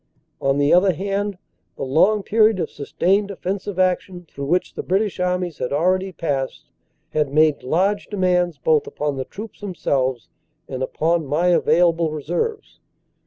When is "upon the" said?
8.87-9.25